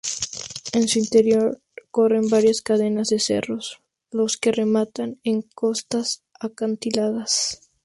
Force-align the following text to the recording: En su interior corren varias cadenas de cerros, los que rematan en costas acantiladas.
En 0.73 0.87
su 0.87 0.97
interior 0.97 1.59
corren 1.91 2.27
varias 2.27 2.63
cadenas 2.63 3.09
de 3.09 3.19
cerros, 3.19 3.81
los 4.09 4.35
que 4.37 4.51
rematan 4.51 5.19
en 5.23 5.43
costas 5.43 6.23
acantiladas. 6.39 7.61